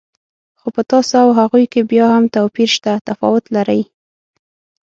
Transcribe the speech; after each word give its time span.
خو 0.59 0.67
په 0.75 0.81
تاسو 0.91 1.13
او 1.25 1.29
هغوی 1.39 1.65
کې 1.71 1.81
بیا 1.91 2.07
هم 2.15 2.25
توپیر 2.35 2.69
شته، 2.75 2.91
تفاوت 3.07 3.45
لرئ. 3.55 3.81